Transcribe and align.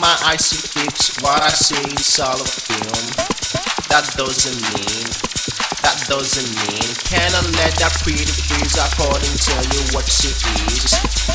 my 0.00 0.16
icy 0.24 0.56
see 0.56 1.22
what 1.22 1.42
I 1.42 1.48
see 1.50 1.94
is 1.94 2.20
all 2.20 2.40
a 2.40 2.44
film. 2.44 3.06
That 3.88 4.04
doesn't 4.16 4.60
mean, 4.74 5.06
that 5.82 6.04
doesn't 6.08 6.50
mean. 6.66 6.90
Cannot 7.06 7.46
let 7.56 7.72
that 7.78 7.92
pretty 8.02 8.24
face 8.24 8.76
according 8.76 9.36
tell 9.38 9.64
you 9.64 9.82
what 9.94 10.08
she 10.08 10.28
is. 10.28 11.25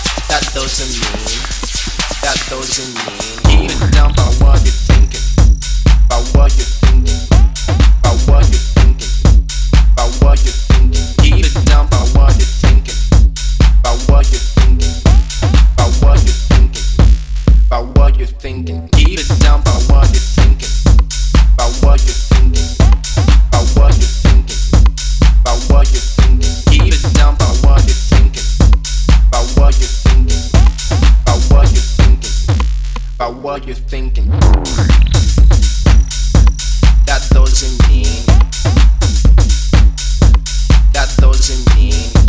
about 33.31 33.43
what 33.43 33.65
you're 33.65 33.75
thinking. 33.75 34.29
That 37.05 37.27
doesn't 37.31 37.89
mean. 37.89 38.25
That 40.93 41.13
doesn't 41.17 41.75
mean. 41.75 42.20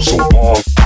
so 0.00 0.16
long. 0.32 0.77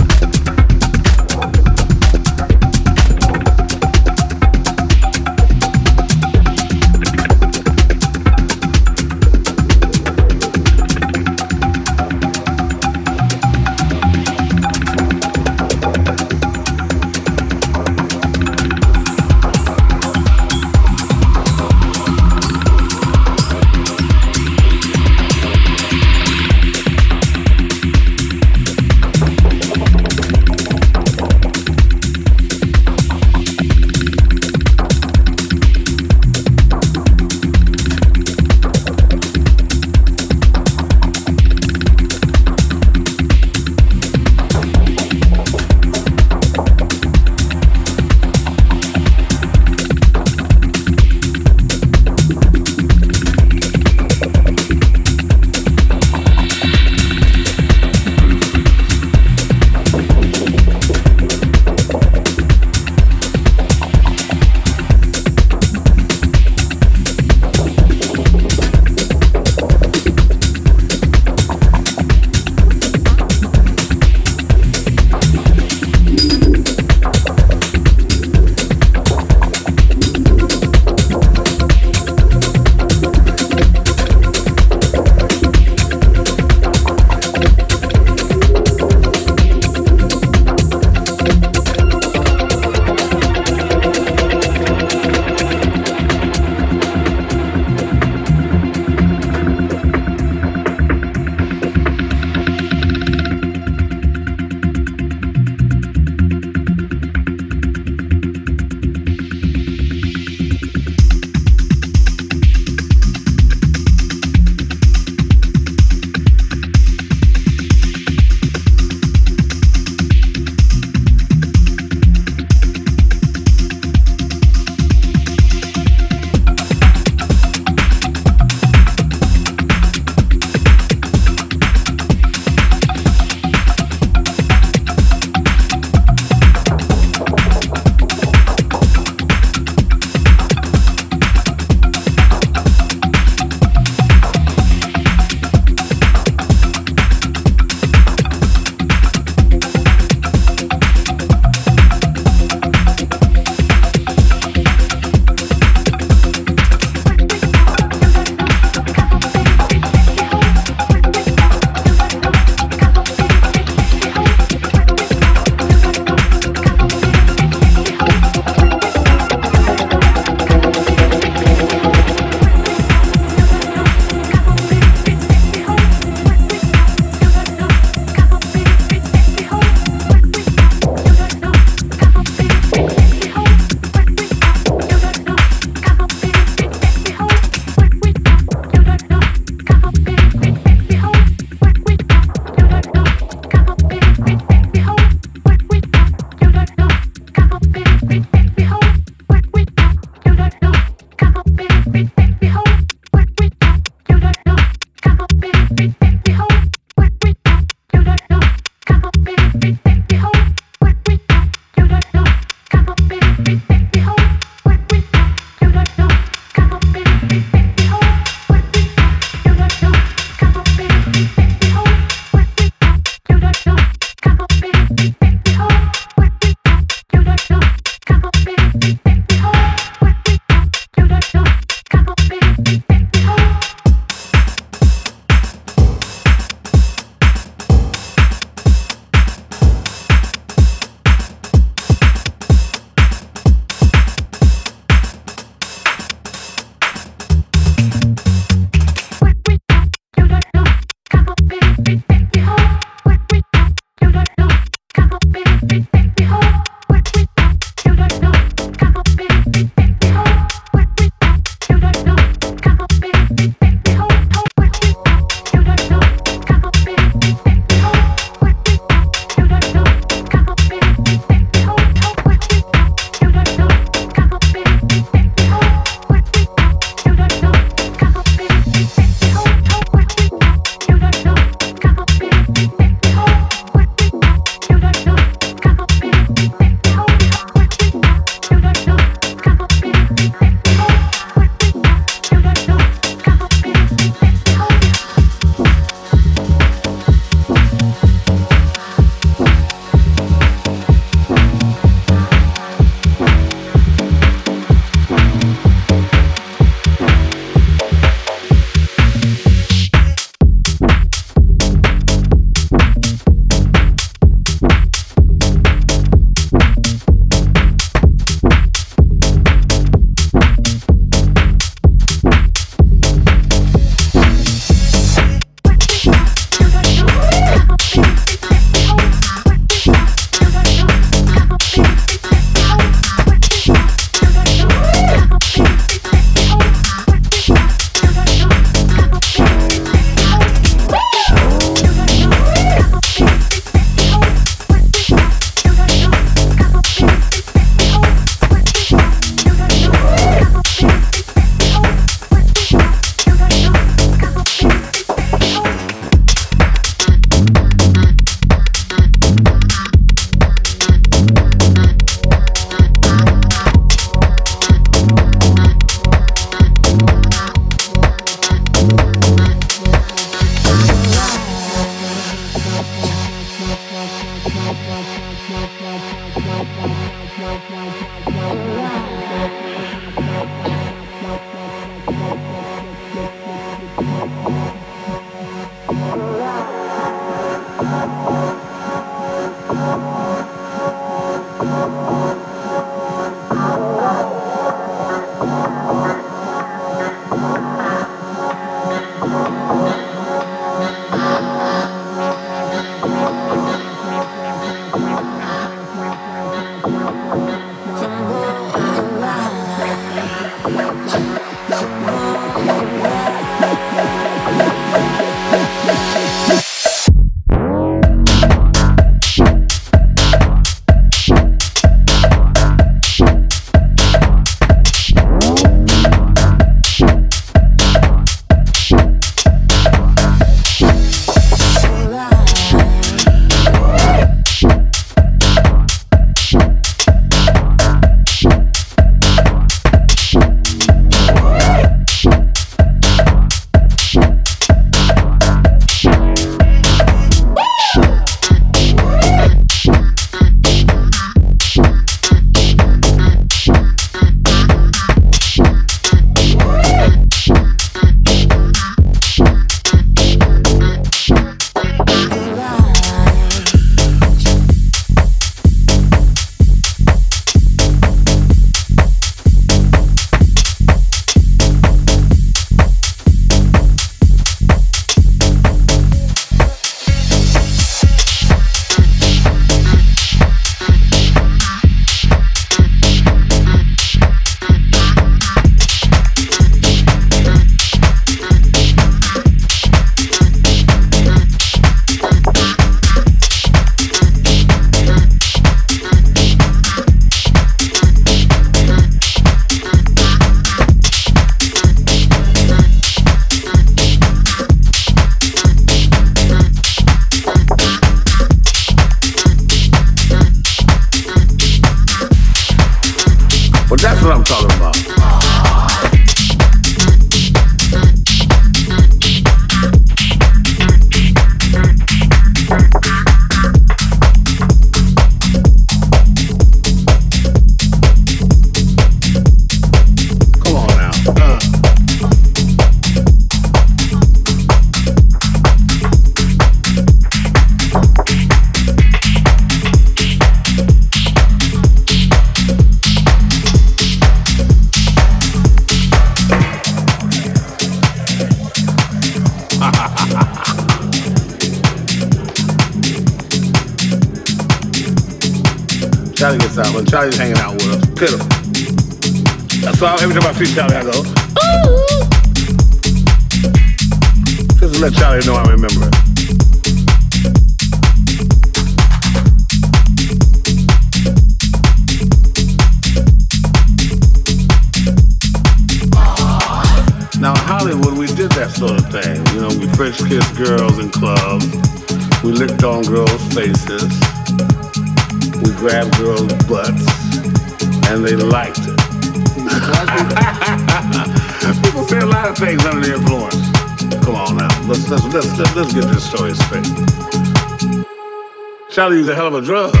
A 599.31 599.35
hell 599.35 599.47
of 599.47 599.53
a 599.53 599.61
drug. 599.61 600.00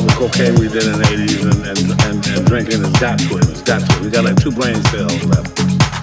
Cocaine 0.00 0.56
we 0.56 0.68
did 0.68 0.84
in 0.88 0.96
the 0.96 1.04
80s 1.04 1.44
and, 1.44 1.60
and, 1.68 1.76
and, 2.08 2.24
and 2.24 2.46
drinking 2.46 2.80
has 2.80 2.92
got 2.96 3.18
to 3.20 3.36
it. 3.36 3.44
It's 3.50 3.60
got 3.60 3.84
to 3.84 3.92
it. 3.98 4.00
We 4.00 4.08
got 4.08 4.24
like 4.24 4.40
two 4.40 4.50
brain 4.50 4.82
cells 4.88 5.22
left. 5.28 5.52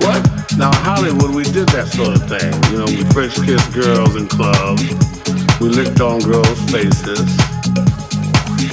What? 0.06 0.22
Now, 0.62 0.70
Hollywood, 0.86 1.34
we 1.34 1.42
did 1.42 1.66
that 1.74 1.90
sort 1.90 2.14
of 2.14 2.22
thing. 2.30 2.54
You 2.70 2.78
know, 2.78 2.86
we 2.86 3.02
French 3.10 3.34
kissed 3.42 3.74
girls 3.74 4.14
in 4.14 4.30
clubs. 4.30 4.86
We 5.58 5.74
licked 5.74 6.06
on 6.06 6.22
girls' 6.22 6.62
faces. 6.70 7.26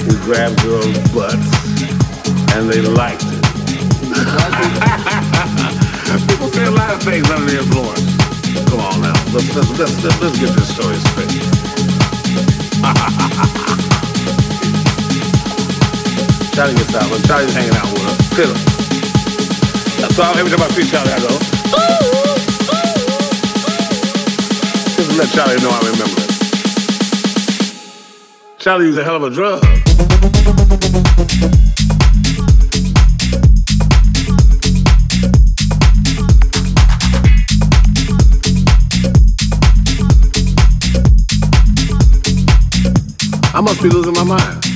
We 0.05 0.13
grabbed 0.21 0.61
girls' 0.61 1.01
butts. 1.09 1.49
And 2.53 2.69
they 2.69 2.85
liked 2.85 3.25
it. 3.25 3.41
People 6.29 6.53
say 6.53 6.69
a 6.69 6.71
lot 6.71 6.93
of 6.93 7.01
things 7.01 7.25
under 7.33 7.49
the 7.49 7.57
influence. 7.57 8.05
Come 8.69 8.85
on 8.85 9.01
now. 9.01 9.17
Let's, 9.33 9.49
let's, 9.57 9.73
let's, 9.81 9.97
let's 10.21 10.37
get 10.37 10.53
this 10.53 10.69
story 10.69 11.01
straight. 11.09 11.41
Charlie 16.57 16.73
gets 16.73 16.95
out, 16.95 17.07
but 17.11 17.23
Charlie's 17.27 17.53
hanging 17.53 17.75
out 17.75 17.85
with 17.93 18.01
her. 18.01 18.15
Fiddle. 18.33 18.57
So 20.09 20.23
every 20.23 20.49
time 20.49 20.63
I 20.63 20.69
see 20.69 20.89
Charlie, 20.89 21.13
I 21.13 21.19
go, 21.19 21.27
just 24.95 25.11
let 25.19 25.29
Charlie 25.35 25.61
know 25.61 25.69
I 25.69 25.79
remember 25.85 26.17
it. 26.17 26.31
Charlie 28.57 28.87
used 28.87 28.97
a 28.97 29.03
hell 29.03 29.17
of 29.17 29.21
a 29.21 29.29
drug. 29.29 29.63
I 43.53 43.61
must 43.61 43.83
be 43.83 43.89
losing 43.89 44.13
my 44.13 44.23
mind. 44.23 44.66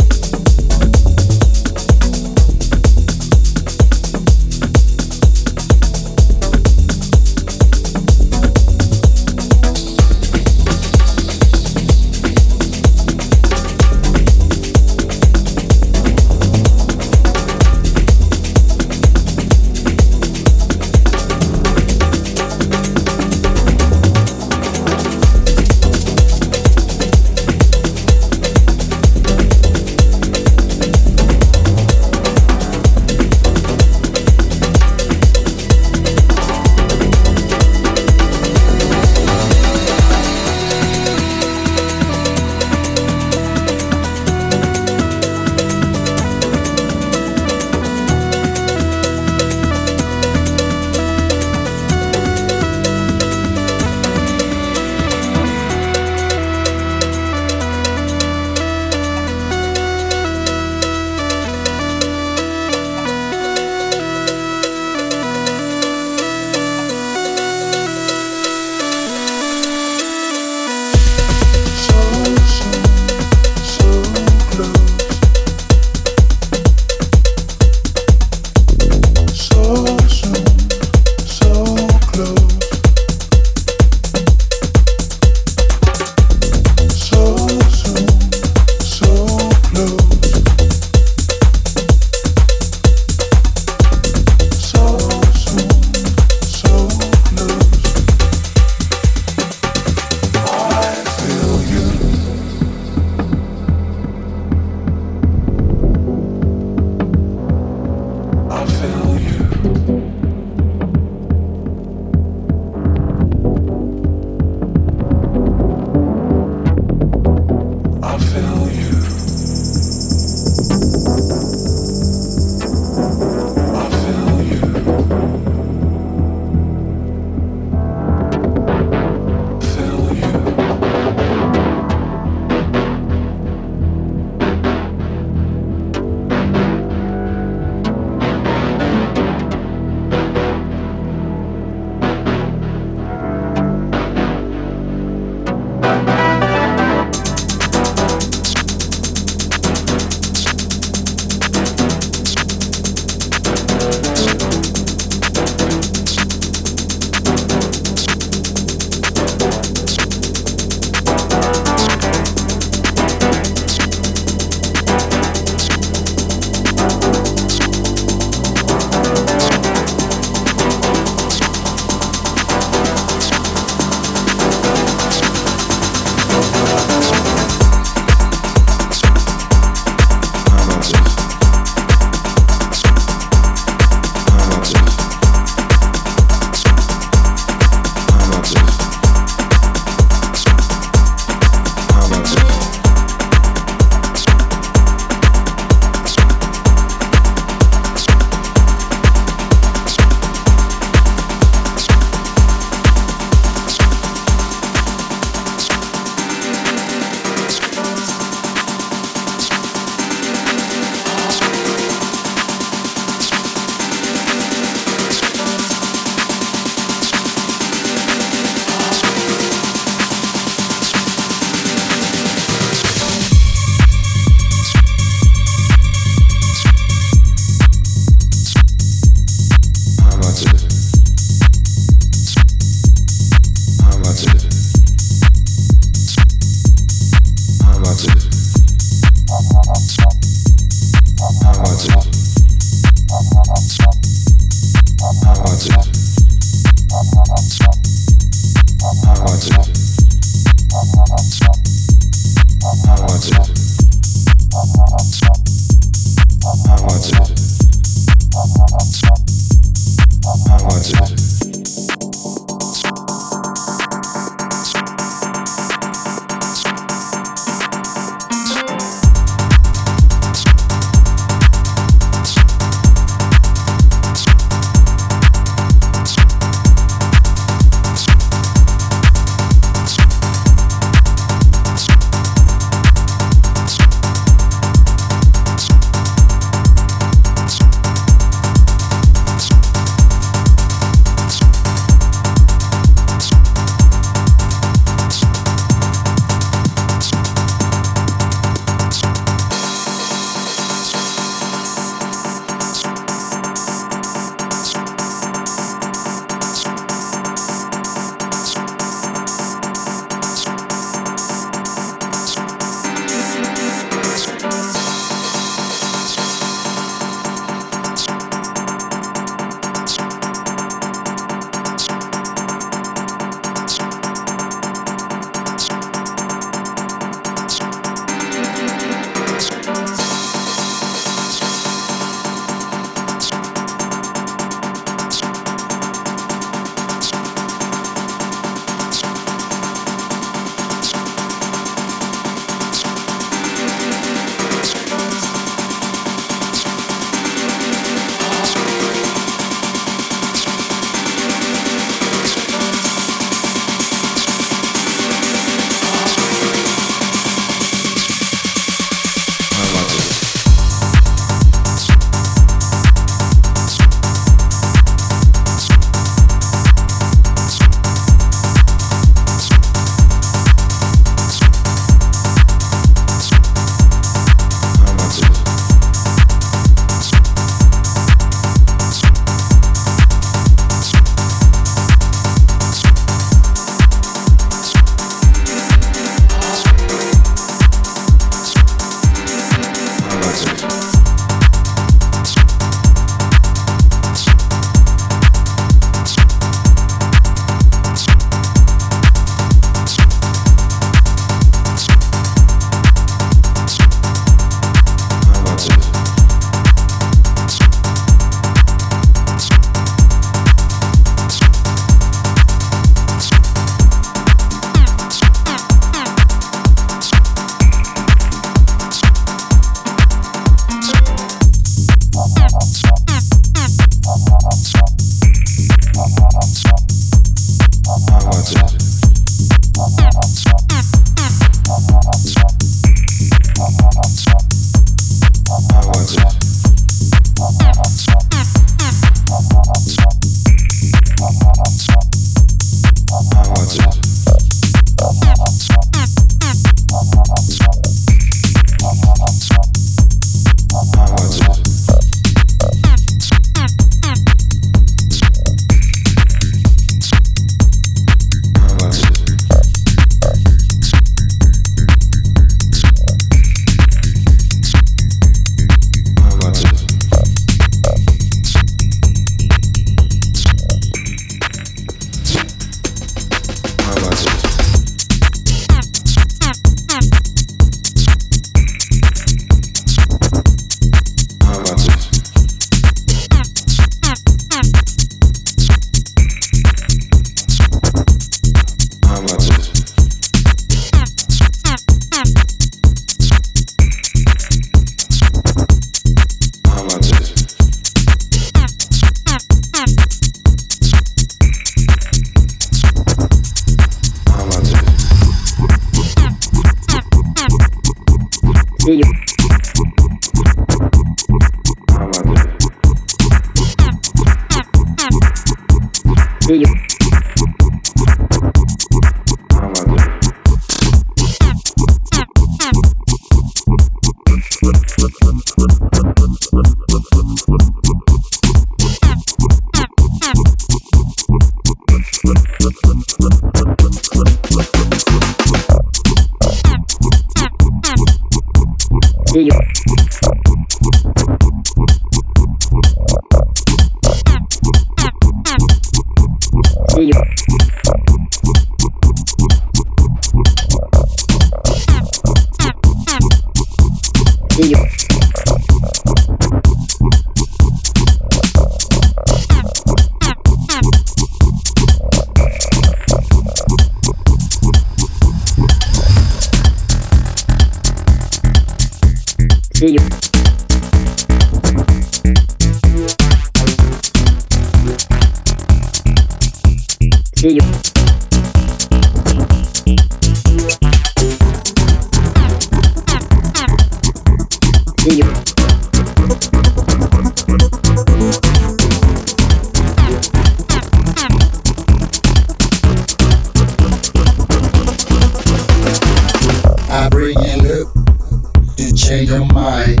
Bring 597.34 597.64
you 597.64 597.86
up 597.86 598.76
to 598.76 598.94
change 598.94 599.30
your 599.30 599.44
mind 599.46 600.00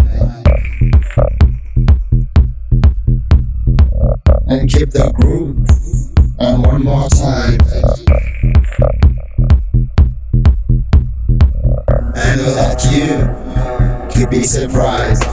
and 4.48 4.70
keep 4.70 4.90
the 4.90 5.12
groove. 5.20 5.58
And 6.38 6.64
one 6.64 6.82
more 6.82 7.08
time. 7.08 7.58
I 12.14 12.36
know 12.36 12.54
that 12.54 12.84
you 12.90 14.12
could 14.12 14.30
be 14.30 14.42
surprised 14.42 15.24